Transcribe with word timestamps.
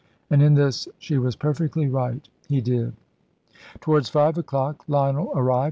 And 0.31 0.41
in 0.41 0.55
this 0.55 0.87
she 0.97 1.19
was 1.19 1.35
perfectly 1.35 1.85
right. 1.87 2.27
He 2.49 2.59
did. 2.59 2.93
Towards 3.81 4.09
five 4.09 4.35
o'clock 4.35 4.83
Lionel 4.87 5.31
arrived. 5.35 5.59